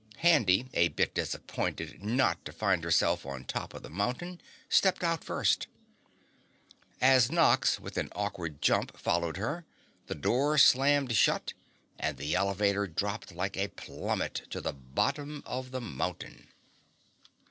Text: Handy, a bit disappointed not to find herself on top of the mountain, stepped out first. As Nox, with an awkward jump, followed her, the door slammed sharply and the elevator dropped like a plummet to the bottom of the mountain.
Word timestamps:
Handy, 0.17 0.67
a 0.73 0.87
bit 0.87 1.13
disappointed 1.13 2.03
not 2.03 2.43
to 2.43 2.51
find 2.51 2.83
herself 2.83 3.23
on 3.23 3.45
top 3.45 3.75
of 3.75 3.83
the 3.83 3.89
mountain, 3.91 4.41
stepped 4.67 5.03
out 5.03 5.23
first. 5.23 5.67
As 6.99 7.31
Nox, 7.31 7.79
with 7.79 7.99
an 7.99 8.09
awkward 8.15 8.63
jump, 8.63 8.97
followed 8.97 9.37
her, 9.37 9.63
the 10.07 10.15
door 10.15 10.57
slammed 10.57 11.15
sharply 11.15 11.53
and 11.99 12.17
the 12.17 12.33
elevator 12.33 12.87
dropped 12.87 13.31
like 13.35 13.55
a 13.57 13.67
plummet 13.67 14.47
to 14.49 14.59
the 14.59 14.73
bottom 14.73 15.43
of 15.45 15.69
the 15.69 15.81
mountain. 15.81 16.47